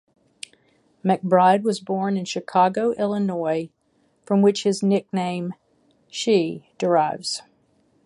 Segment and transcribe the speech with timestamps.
[1.05, 3.69] McBride was born in Chicago, Illinois,
[4.25, 5.53] from which his nickname,
[6.25, 7.43] Chi, derives.